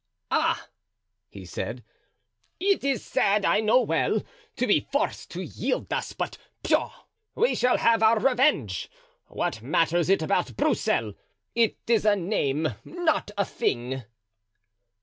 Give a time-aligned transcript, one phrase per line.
[0.31, 0.67] "Ah!"
[1.29, 1.83] he said,
[2.59, 4.23] "it is sad, I know well,
[4.55, 7.03] to be forced to yield thus; but, pshaw!
[7.35, 8.89] we shall have our revenge.
[9.27, 14.01] What matters it about Broussel—it is a name, not a thing."